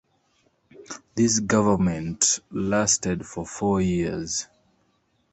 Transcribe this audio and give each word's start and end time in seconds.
This 1.13 1.39
government 1.39 2.39
lasted 2.51 3.23
for 3.23 3.45
four 3.45 3.81
years. 3.81 4.47